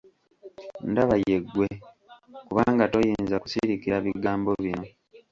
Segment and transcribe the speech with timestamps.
[0.91, 1.67] Ndaba ye ggwe;
[2.47, 4.85] kubanga toyinza kusirikira bigambo bino.